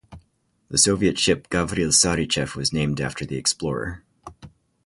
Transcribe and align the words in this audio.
The 0.69 0.79
Soviet 0.79 1.19
ship 1.19 1.47
"Gavril 1.51 1.91
Sarychev" 1.91 2.55
was 2.55 2.73
named 2.73 2.99
after 2.99 3.23
the 3.23 3.37
explorer. 3.37 4.03